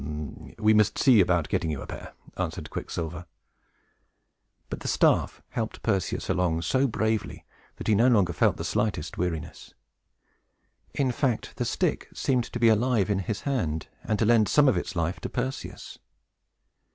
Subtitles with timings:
[0.57, 3.27] "We must see about getting you a pair," answered Quicksilver.
[4.67, 9.19] But the staff helped Perseus along so bravely that he no longer felt the slightest
[9.19, 9.75] weariness.
[10.95, 14.67] In fact, the stick seemed to be alive in his hand, and to lend some
[14.67, 15.99] of its life to Perseus.